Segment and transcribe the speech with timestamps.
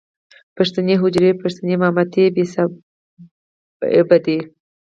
[0.57, 4.39] پښتنې حجرې، پښتنې مامتې بې صاحبه دي.